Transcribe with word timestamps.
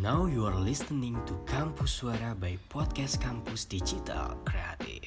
Now 0.00 0.24
you 0.24 0.46
are 0.48 0.56
listening 0.56 1.20
to 1.28 1.36
Kampus 1.44 2.00
Suara 2.00 2.32
by 2.32 2.56
Podcast 2.72 3.20
Kampus 3.20 3.68
Digital 3.68 4.32
Kreatif. 4.48 4.99